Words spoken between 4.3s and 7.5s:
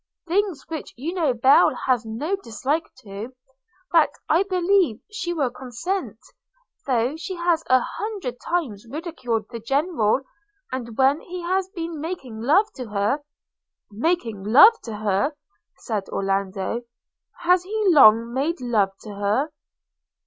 believe she will consent, though she